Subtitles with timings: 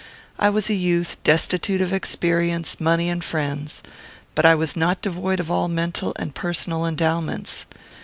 [0.39, 3.83] I was a youth destitute of experience, money, and friends;
[4.33, 7.67] but I was not devoid of all mental and personal endowments.